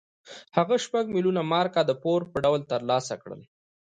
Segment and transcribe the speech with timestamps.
[0.57, 3.41] هغه شپږ میلیونه مارکه د پور په ډول ترلاسه کړل.